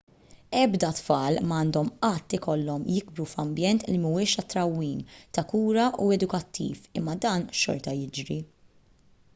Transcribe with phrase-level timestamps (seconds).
[0.59, 5.05] ebda tfal ma għandhom qatt ikollhom jikbru f'ambjent li mhuwiex ta' trawwim
[5.39, 8.43] ta' kura u edukattiv imma dan xorta jiġri